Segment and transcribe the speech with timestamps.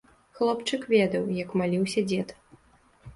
[0.37, 2.33] Хлопчык ведаў, як маліўся дзед.